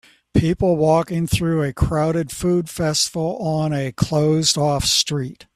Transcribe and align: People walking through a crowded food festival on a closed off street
People 0.33 0.77
walking 0.77 1.27
through 1.27 1.61
a 1.61 1.73
crowded 1.73 2.31
food 2.31 2.67
festival 2.71 3.35
on 3.37 3.71
a 3.71 3.91
closed 3.91 4.57
off 4.57 4.83
street 4.83 5.45